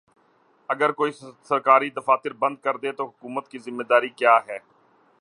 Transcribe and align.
اگر 0.69 0.91
کوئی 0.91 1.11
سرکاری 1.43 1.89
دفاتر 1.89 2.33
بند 2.33 2.55
کردے 2.63 2.91
تو 2.91 3.05
حکومت 3.05 3.47
کی 3.51 3.59
ذمہ 3.59 3.83
داری 3.83 4.09
کیا 4.09 4.37
ہے؟ 4.47 4.57